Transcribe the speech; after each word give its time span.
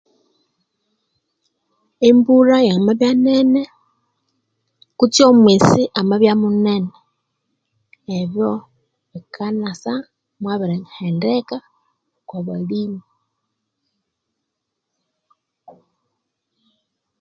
Embulha 2.07 2.57
yababya 2.69 3.11
nene 3.25 3.61
kutse 4.97 5.21
omwisi 5.31 5.83
amabya 5.99 6.33
munene 6.41 6.95
ebyo 8.19 8.51
bikanasa 9.11 9.93
mwabirihendeka 10.41 11.57
okwa 12.21 12.39
balimi 12.47 13.01